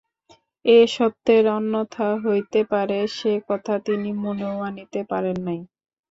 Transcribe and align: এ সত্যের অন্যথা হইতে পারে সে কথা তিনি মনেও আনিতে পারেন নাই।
এ 0.65 0.87
সত্যের 0.89 1.43
অন্যথা 1.57 2.07
হইতে 2.23 2.61
পারে 2.71 2.99
সে 3.09 3.33
কথা 3.49 3.73
তিনি 3.85 4.09
মনেও 4.23 4.55
আনিতে 4.67 5.01
পারেন 5.11 5.37
নাই। 5.47 5.59